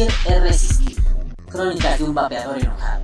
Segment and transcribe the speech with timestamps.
[0.00, 0.96] Es resistir.
[1.50, 3.02] Crónicas de un vapeador enojado.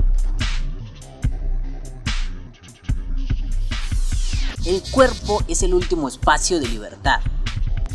[4.64, 7.20] El cuerpo es el último espacio de libertad.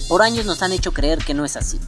[0.07, 1.79] Por años nos han hecho creer que no es así.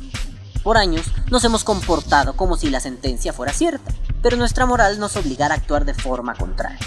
[0.63, 3.93] Por años nos hemos comportado como si la sentencia fuera cierta,
[4.23, 6.79] pero nuestra moral nos obligara a actuar de forma contraria.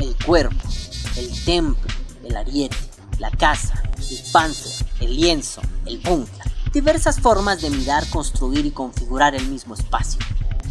[0.00, 0.68] El cuerpo,
[1.16, 1.88] el templo,
[2.24, 2.76] el ariete,
[3.20, 6.50] la casa, el panzer, el lienzo, el búnker.
[6.72, 10.20] Diversas formas de mirar, construir y configurar el mismo espacio.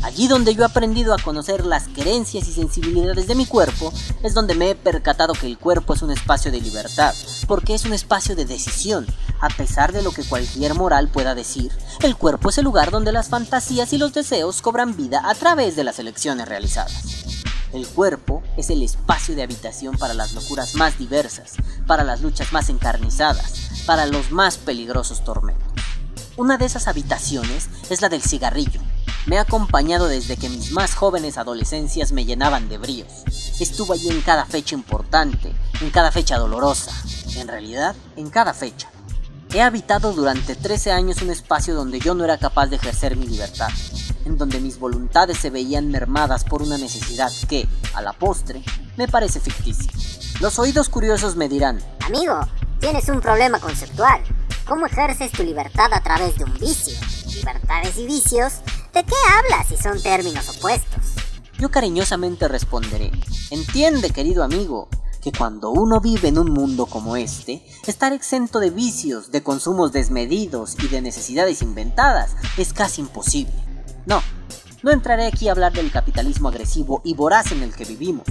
[0.01, 3.91] Allí donde yo he aprendido a conocer las creencias y sensibilidades de mi cuerpo,
[4.23, 7.13] es donde me he percatado que el cuerpo es un espacio de libertad,
[7.49, 9.05] porque es un espacio de decisión,
[9.41, 11.69] a pesar de lo que cualquier moral pueda decir.
[12.01, 15.75] El cuerpo es el lugar donde las fantasías y los deseos cobran vida a través
[15.75, 16.93] de las elecciones realizadas.
[17.73, 21.55] El cuerpo es el espacio de habitación para las locuras más diversas,
[21.87, 25.78] para las luchas más encarnizadas, para los más peligrosos tormentos.
[26.39, 28.79] Una de esas habitaciones es la del cigarrillo.
[29.25, 33.25] Me ha acompañado desde que mis más jóvenes adolescencias me llenaban de bríos.
[33.59, 36.93] Estuvo allí en cada fecha importante, en cada fecha dolorosa,
[37.35, 38.89] en realidad, en cada fecha.
[39.53, 43.27] He habitado durante 13 años un espacio donde yo no era capaz de ejercer mi
[43.27, 43.71] libertad,
[44.23, 48.63] en donde mis voluntades se veían mermadas por una necesidad que, a la postre,
[48.95, 49.91] me parece ficticia.
[50.39, 52.39] Los oídos curiosos me dirán, Amigo,
[52.79, 54.23] tienes un problema conceptual.
[54.69, 56.93] ¿Cómo ejerces tu libertad a través de un vicio?
[57.33, 58.59] Libertades y vicios,
[58.93, 61.15] ¿de qué hablas si son términos opuestos?
[61.57, 63.11] Yo cariñosamente responderé,
[63.49, 64.87] entiende querido amigo,
[65.23, 69.91] que cuando uno vive en un mundo como este, estar exento de vicios, de consumos
[69.91, 73.51] desmedidos y de necesidades inventadas es casi imposible.
[74.05, 74.21] No,
[74.83, 78.27] no entraré aquí a hablar del capitalismo agresivo y voraz en el que vivimos,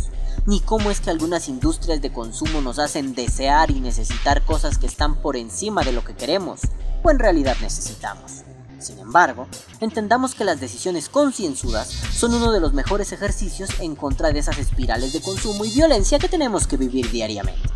[0.46, 4.86] ni cómo es que algunas industrias de consumo nos hacen desear y necesitar cosas que
[4.86, 6.60] están por encima de lo que queremos
[7.02, 8.44] o en realidad necesitamos.
[8.78, 9.48] Sin embargo,
[9.80, 14.58] entendamos que las decisiones concienzudas son uno de los mejores ejercicios en contra de esas
[14.58, 17.68] espirales de consumo y violencia que tenemos que vivir diariamente.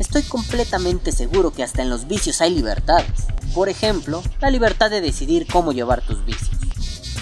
[0.00, 3.26] Estoy completamente seguro que hasta en los vicios hay libertades.
[3.54, 6.50] Por ejemplo, la libertad de decidir cómo llevar tus vicios.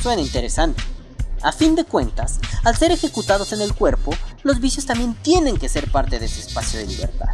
[0.02, 0.95] Suena interesante.
[1.42, 5.68] A fin de cuentas, al ser ejecutados en el cuerpo, los vicios también tienen que
[5.68, 7.28] ser parte de ese espacio de libertad.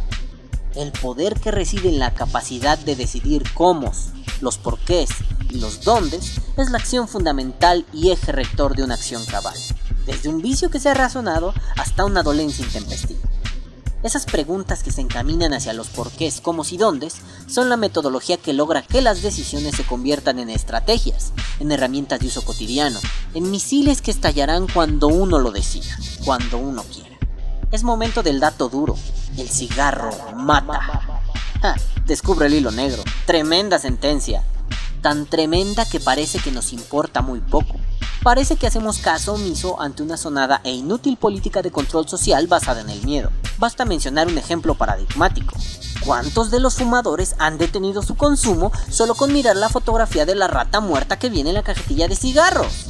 [0.75, 3.91] El poder que reside en la capacidad de decidir cómo,
[4.41, 5.09] los porqués
[5.49, 9.57] y los dóndes es la acción fundamental y eje rector de una acción cabal,
[10.05, 13.32] desde un vicio que sea razonado hasta una dolencia intempestiva.
[14.03, 17.15] Esas preguntas que se encaminan hacia los porqués, cómo y dóndes
[17.47, 22.27] son la metodología que logra que las decisiones se conviertan en estrategias, en herramientas de
[22.27, 22.99] uso cotidiano,
[23.33, 27.17] en misiles que estallarán cuando uno lo decida, cuando uno quiera.
[27.71, 28.97] Es momento del dato duro.
[29.37, 30.79] El cigarro mata.
[32.05, 33.03] Descubre el hilo negro.
[33.25, 34.43] Tremenda sentencia.
[35.03, 37.75] Tan tremenda que parece que nos importa muy poco.
[38.23, 42.79] Parece que hacemos caso omiso ante una sonada e inútil política de control social basada
[42.79, 43.29] en el miedo.
[43.57, 45.55] Basta mencionar un ejemplo paradigmático.
[46.05, 50.47] ¿Cuántos de los fumadores han detenido su consumo solo con mirar la fotografía de la
[50.47, 52.85] rata muerta que viene en la cajetilla de cigarros?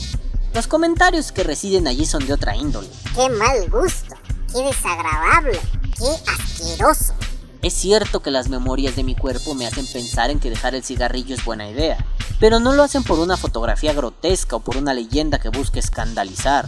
[0.53, 2.89] Los comentarios que residen allí son de otra índole.
[3.15, 4.13] ¡Qué mal gusto!
[4.53, 5.59] ¡Qué desagradable!
[5.97, 7.15] ¡Qué asqueroso!
[7.63, 10.83] Es cierto que las memorias de mi cuerpo me hacen pensar en que dejar el
[10.83, 12.05] cigarrillo es buena idea,
[12.37, 16.67] pero no lo hacen por una fotografía grotesca o por una leyenda que busque escandalizar.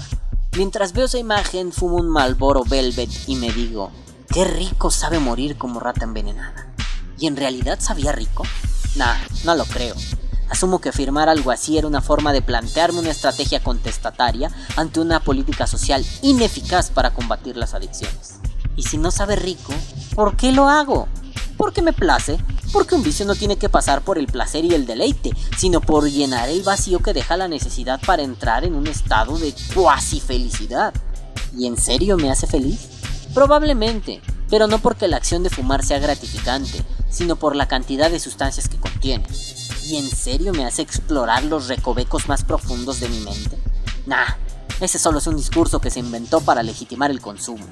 [0.55, 3.91] Mientras veo esa imagen, fumo un Malboro Velvet y me digo,
[4.33, 6.73] qué rico sabe morir como rata envenenada.
[7.19, 8.43] ¿Y en realidad sabía rico?
[8.95, 9.95] Nah, no lo creo.
[10.49, 15.19] Asumo que afirmar algo así era una forma de plantearme una estrategia contestataria ante una
[15.19, 18.35] política social ineficaz para combatir las adicciones.
[18.77, 19.73] Y si no sabe rico,
[20.15, 21.07] ¿por qué lo hago?
[21.57, 22.37] Porque me place,
[22.71, 26.09] porque un vicio no tiene que pasar por el placer y el deleite, sino por
[26.09, 30.93] llenar el vacío que deja la necesidad para entrar en un estado de cuasi felicidad.
[31.55, 32.87] ¿Y en serio me hace feliz?
[33.33, 38.19] Probablemente, pero no porque la acción de fumar sea gratificante, sino por la cantidad de
[38.19, 39.25] sustancias que contiene.
[39.85, 43.57] ¿Y en serio me hace explorar los recovecos más profundos de mi mente?
[44.05, 44.35] Nah,
[44.81, 47.65] ese solo es un discurso que se inventó para legitimar el consumo.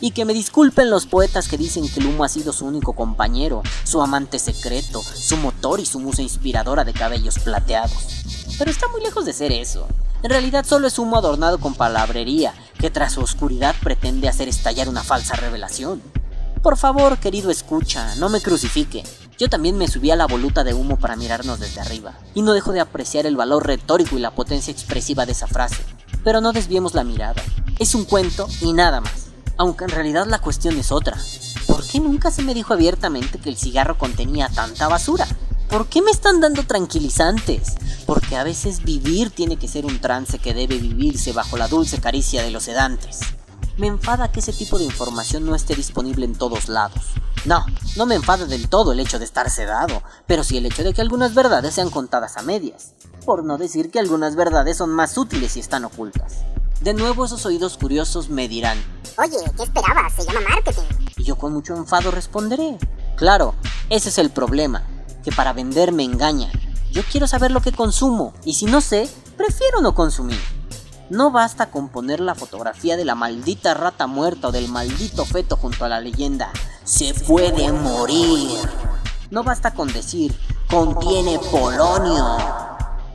[0.00, 2.94] Y que me disculpen los poetas que dicen que el humo ha sido su único
[2.94, 8.24] compañero, su amante secreto, su motor y su musa inspiradora de cabellos plateados.
[8.58, 9.86] Pero está muy lejos de ser eso.
[10.22, 14.88] En realidad solo es humo adornado con palabrería, que tras su oscuridad pretende hacer estallar
[14.88, 16.02] una falsa revelación.
[16.62, 19.02] Por favor, querido escucha, no me crucifique.
[19.38, 22.52] Yo también me subí a la voluta de humo para mirarnos desde arriba, y no
[22.52, 25.82] dejo de apreciar el valor retórico y la potencia expresiva de esa frase.
[26.22, 27.42] Pero no desviemos la mirada.
[27.78, 29.29] Es un cuento y nada más.
[29.60, 31.18] Aunque en realidad la cuestión es otra.
[31.66, 35.28] ¿Por qué nunca se me dijo abiertamente que el cigarro contenía tanta basura?
[35.68, 37.74] ¿Por qué me están dando tranquilizantes?
[38.06, 42.00] Porque a veces vivir tiene que ser un trance que debe vivirse bajo la dulce
[42.00, 43.20] caricia de los sedantes.
[43.80, 47.02] Me enfada que ese tipo de información no esté disponible en todos lados.
[47.46, 47.64] No,
[47.96, 50.92] no me enfada del todo el hecho de estar sedado, pero sí el hecho de
[50.92, 52.92] que algunas verdades sean contadas a medias.
[53.24, 56.40] Por no decir que algunas verdades son más útiles y están ocultas.
[56.82, 58.76] De nuevo esos oídos curiosos me dirán,
[59.16, 60.12] Oye, ¿qué esperabas?
[60.12, 60.82] Se llama marketing.
[61.16, 62.76] y yo con mucho enfado responderé,
[63.16, 63.54] claro,
[63.88, 64.82] ese es el problema,
[65.24, 66.50] que para vender me engañan.
[66.92, 70.38] Yo quiero saber lo que consumo, y si no sé, prefiero no consumir.
[71.10, 75.56] No basta con poner la fotografía de la maldita rata muerta o del maldito feto
[75.56, 76.52] junto a la leyenda,
[76.84, 78.56] se puede morir.
[79.32, 82.36] No basta con decir, contiene polonio.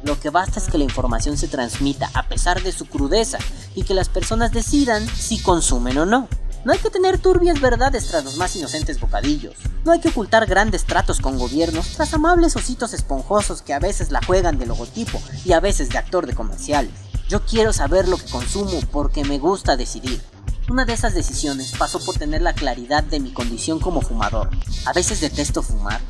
[0.03, 3.37] Lo que basta es que la información se transmita a pesar de su crudeza
[3.75, 6.27] y que las personas decidan si consumen o no.
[6.65, 9.55] No hay que tener turbias verdades tras los más inocentes bocadillos.
[9.85, 14.11] No hay que ocultar grandes tratos con gobiernos tras amables ositos esponjosos que a veces
[14.11, 17.04] la juegan de logotipo y a veces de actor de comerciales.
[17.27, 20.21] Yo quiero saber lo que consumo porque me gusta decidir.
[20.69, 24.51] Una de esas decisiones pasó por tener la claridad de mi condición como fumador.
[24.85, 26.01] A veces detesto fumar,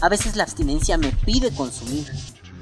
[0.00, 2.10] a veces la abstinencia me pide consumir.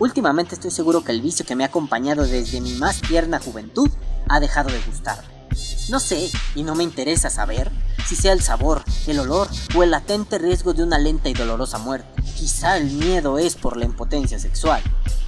[0.01, 3.89] Últimamente estoy seguro que el vicio que me ha acompañado desde mi más tierna juventud
[4.29, 5.29] ha dejado de gustarme.
[5.89, 7.71] No sé, y no me interesa saber,
[8.07, 11.79] si sea el sabor, el olor o el latente riesgo de una lenta y dolorosa
[11.79, 12.23] muerte.
[12.37, 14.83] Quizá el miedo es por la impotencia sexual.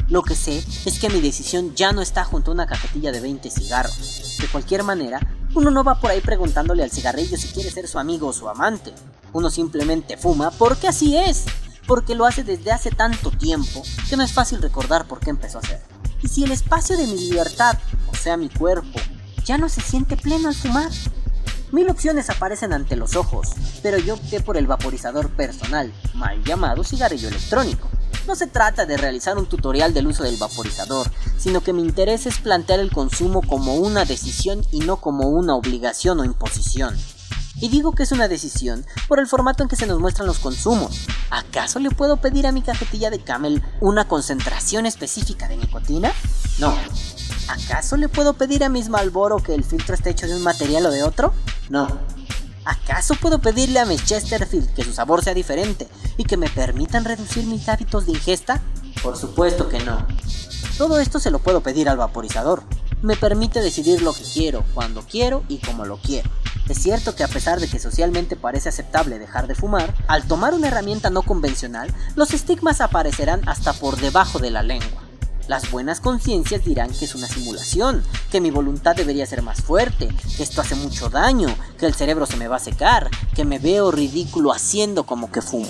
[0.09, 3.21] Lo que sé es que mi decisión ya no está junto a una cajetilla de
[3.21, 4.37] 20 cigarros.
[4.41, 5.21] De cualquier manera,
[5.55, 8.49] uno no va por ahí preguntándole al cigarrillo si quiere ser su amigo o su
[8.49, 8.93] amante.
[9.33, 11.45] Uno simplemente fuma porque así es,
[11.87, 15.59] porque lo hace desde hace tanto tiempo que no es fácil recordar por qué empezó
[15.59, 15.81] a hacer.
[16.23, 17.79] Y si el espacio de mi libertad,
[18.11, 18.99] o sea mi cuerpo,
[19.45, 20.91] ya no se siente pleno al fumar.
[21.73, 23.49] Mil opciones aparecen ante los ojos,
[23.83, 27.89] pero yo opté por el vaporizador personal, mal llamado cigarrillo electrónico.
[28.27, 32.27] No se trata de realizar un tutorial del uso del vaporizador, sino que mi interés
[32.27, 36.97] es plantear el consumo como una decisión y no como una obligación o imposición.
[37.61, 40.39] Y digo que es una decisión por el formato en que se nos muestran los
[40.39, 41.07] consumos.
[41.31, 46.13] ¿Acaso le puedo pedir a mi cajetilla de Camel una concentración específica de nicotina?
[46.59, 46.77] No.
[47.49, 50.87] ¿Acaso le puedo pedir a mis Malboro que el filtro esté hecho de un material
[50.87, 51.35] o de otro?
[51.69, 51.89] No.
[52.65, 57.05] ¿Acaso puedo pedirle a mis Chesterfield que su sabor sea diferente y que me permitan
[57.05, 58.63] reducir mis hábitos de ingesta?
[59.03, 60.07] Por supuesto que no.
[60.79, 62.63] Todo esto se lo puedo pedir al vaporizador.
[63.03, 66.31] Me permite decidir lo que quiero, cuando quiero y como lo quiero.
[66.69, 70.55] Es cierto que a pesar de que socialmente parece aceptable dejar de fumar, al tomar
[70.55, 75.02] una herramienta no convencional, los estigmas aparecerán hasta por debajo de la lengua.
[75.49, 80.09] Las buenas conciencias dirán que es una simulación, que mi voluntad debería ser más fuerte,
[80.37, 81.49] que esto hace mucho daño,
[81.79, 85.43] que el cerebro se me va a secar, que me veo ridículo haciendo como que
[85.43, 85.69] fumo.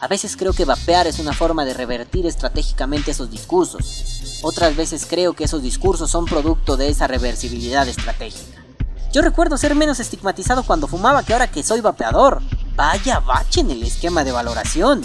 [0.00, 4.40] A veces creo que vapear es una forma de revertir estratégicamente esos discursos.
[4.42, 8.62] Otras veces creo que esos discursos son producto de esa reversibilidad estratégica.
[9.12, 12.42] Yo recuerdo ser menos estigmatizado cuando fumaba que ahora que soy vapeador.
[12.76, 15.02] Vaya bache en el esquema de valoración.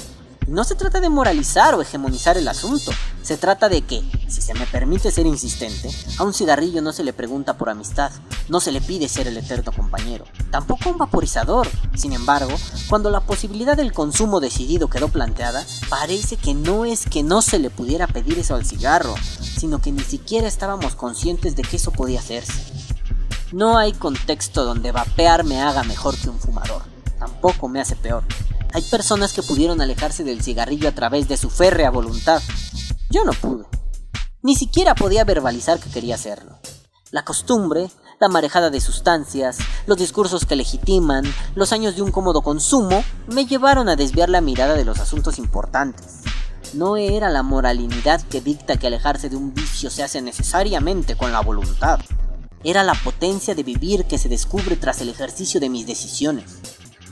[0.48, 2.92] No se trata de moralizar o hegemonizar el asunto,
[3.22, 7.06] se trata de que, si se me permite ser insistente, a un cigarrillo no se
[7.06, 8.12] le pregunta por amistad,
[8.50, 11.70] no se le pide ser el eterno compañero, tampoco un vaporizador.
[11.96, 12.52] Sin embargo,
[12.90, 17.58] cuando la posibilidad del consumo decidido quedó planteada, parece que no es que no se
[17.58, 21.92] le pudiera pedir eso al cigarro, sino que ni siquiera estábamos conscientes de que eso
[21.92, 22.54] podía hacerse.
[23.54, 26.84] No hay contexto donde vapear me haga mejor que un fumador,
[27.18, 28.24] tampoco me hace peor.
[28.74, 32.42] Hay personas que pudieron alejarse del cigarrillo a través de su férrea voluntad.
[33.12, 33.66] Yo no pude.
[34.42, 36.58] Ni siquiera podía verbalizar que quería hacerlo.
[37.12, 42.42] La costumbre, la marejada de sustancias, los discursos que legitiman, los años de un cómodo
[42.42, 46.22] consumo, me llevaron a desviar la mirada de los asuntos importantes.
[46.74, 51.32] No era la moralinidad que dicta que alejarse de un vicio se hace necesariamente con
[51.32, 52.00] la voluntad.
[52.64, 56.46] Era la potencia de vivir que se descubre tras el ejercicio de mis decisiones.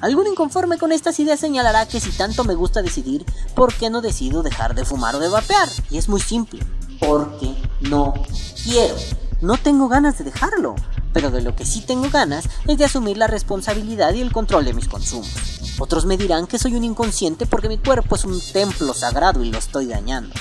[0.01, 3.23] Algún inconforme con estas ideas señalará que si tanto me gusta decidir,
[3.55, 5.69] ¿por qué no decido dejar de fumar o de vapear?
[5.91, 6.59] Y es muy simple,
[6.99, 8.13] porque no
[8.63, 8.95] quiero.
[9.41, 10.75] No tengo ganas de dejarlo,
[11.13, 14.65] pero de lo que sí tengo ganas es de asumir la responsabilidad y el control
[14.65, 15.29] de mis consumos.
[15.77, 19.51] Otros me dirán que soy un inconsciente porque mi cuerpo es un templo sagrado y
[19.51, 20.33] lo estoy dañando.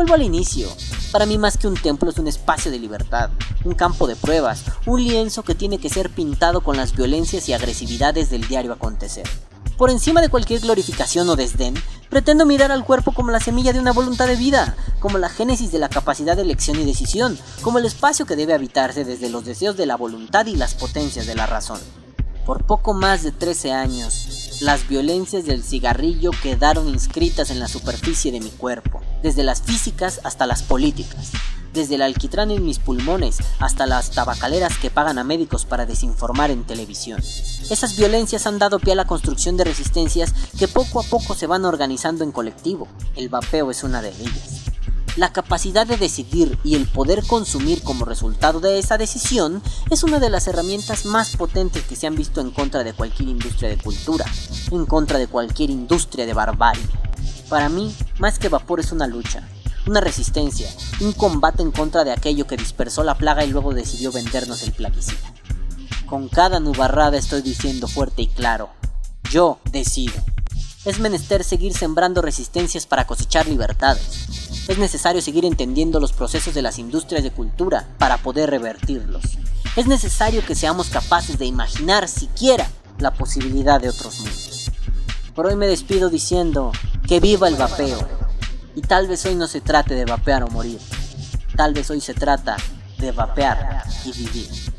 [0.00, 0.66] Vuelvo al inicio.
[1.12, 3.28] Para mí más que un templo es un espacio de libertad,
[3.66, 7.52] un campo de pruebas, un lienzo que tiene que ser pintado con las violencias y
[7.52, 9.28] agresividades del diario acontecer.
[9.76, 11.74] Por encima de cualquier glorificación o desdén,
[12.08, 15.70] pretendo mirar al cuerpo como la semilla de una voluntad de vida, como la génesis
[15.70, 19.44] de la capacidad de elección y decisión, como el espacio que debe habitarse desde los
[19.44, 21.78] deseos de la voluntad y las potencias de la razón.
[22.46, 28.30] Por poco más de 13 años, Las violencias del cigarrillo quedaron inscritas en la superficie
[28.30, 31.30] de mi cuerpo, desde las físicas hasta las políticas,
[31.72, 36.50] desde el alquitrán en mis pulmones hasta las tabacaleras que pagan a médicos para desinformar
[36.50, 37.22] en televisión.
[37.70, 41.46] Esas violencias han dado pie a la construcción de resistencias que poco a poco se
[41.46, 42.86] van organizando en colectivo.
[43.16, 44.59] El vapeo es una de ellas.
[45.16, 50.20] La capacidad de decidir y el poder consumir como resultado de esa decisión es una
[50.20, 53.76] de las herramientas más potentes que se han visto en contra de cualquier industria de
[53.76, 54.24] cultura,
[54.70, 56.86] en contra de cualquier industria de barbarie.
[57.48, 59.48] Para mí, más que vapor es una lucha,
[59.86, 64.12] una resistencia, un combate en contra de aquello que dispersó la plaga y luego decidió
[64.12, 65.34] vendernos el plaguicida.
[66.06, 68.70] Con cada nubarrada estoy diciendo fuerte y claro,
[69.28, 70.14] yo decido.
[70.84, 74.39] Es menester seguir sembrando resistencias para cosechar libertades.
[74.68, 79.22] Es necesario seguir entendiendo los procesos de las industrias de cultura para poder revertirlos.
[79.76, 84.70] Es necesario que seamos capaces de imaginar siquiera la posibilidad de otros mundos.
[85.34, 86.72] Por hoy me despido diciendo
[87.06, 87.98] que viva el vapeo.
[88.76, 90.78] Y tal vez hoy no se trate de vapear o morir.
[91.56, 92.56] Tal vez hoy se trata
[92.98, 94.69] de vapear y vivir.